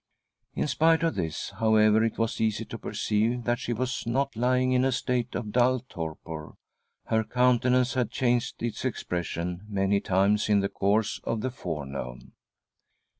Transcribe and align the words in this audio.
In 0.55 0.67
spite 0.67 1.03
of 1.03 1.13
this, 1.13 1.51
however, 1.59 2.03
it 2.03 2.17
was 2.17 2.41
easy 2.41 2.65
to 2.65 2.79
perceive 2.79 3.43
that 3.43 3.59
she 3.59 3.71
was 3.71 4.07
not 4.07 4.35
lying 4.35 4.71
in 4.71 4.83
a 4.83 4.91
state 4.91 5.35
of 5.35 5.51
dull 5.51 5.81
torpor— 5.81 6.55
her 7.11 7.23
countenance 7.23 7.93
had 7.93 8.09
changed 8.09 8.63
its 8.63 8.83
expression 8.83 9.63
many 9.69 9.99
times 9.99 10.49
in 10.49 10.59
the 10.61 10.69
course 10.69 11.21
of 11.23 11.41
the 11.41 11.51
forenoon. 11.51 12.31